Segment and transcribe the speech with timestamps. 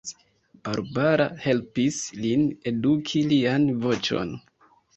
[0.67, 4.37] Barbara helpis lin eduki lian voĉon.